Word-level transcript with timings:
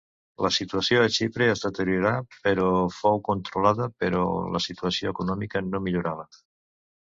La 0.43 0.49
situació 0.53 1.01
a 1.01 1.09
Xipre 1.17 1.49
es 1.55 1.61
deteriorà, 1.65 2.13
però 2.49 2.67
fou 3.01 3.21
controlada, 3.29 3.89
però 4.05 4.25
la 4.59 4.65
situació 4.71 5.15
econòmica 5.17 5.67
no 5.71 5.87
millorava. 5.91 6.31